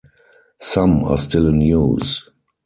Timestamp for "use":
1.61-2.27